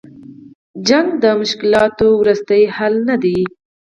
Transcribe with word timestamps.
جګړه 0.87 1.15
د 1.23 1.25
مشکلاتو 1.41 2.05
وروستۍ 2.19 2.63
حل 2.75 2.93
نه 3.09 3.15
دی. 3.23 3.39